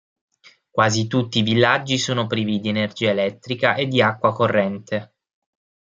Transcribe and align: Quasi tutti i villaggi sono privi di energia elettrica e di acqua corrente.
Quasi 0.71 1.05
tutti 1.05 1.37
i 1.37 1.41
villaggi 1.43 1.99
sono 1.99 2.25
privi 2.25 2.59
di 2.59 2.69
energia 2.69 3.11
elettrica 3.11 3.75
e 3.75 3.85
di 3.85 4.01
acqua 4.01 4.33
corrente. 4.33 5.13